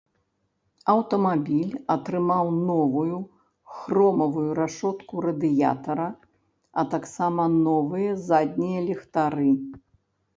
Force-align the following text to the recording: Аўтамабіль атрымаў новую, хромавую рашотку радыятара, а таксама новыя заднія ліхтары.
Аўтамабіль 0.91 1.73
атрымаў 1.95 2.47
новую, 2.69 3.19
хромавую 3.79 4.45
рашотку 4.59 5.21
радыятара, 5.25 6.07
а 6.83 6.87
таксама 6.95 7.45
новыя 7.67 8.17
заднія 8.31 8.81
ліхтары. 8.89 9.51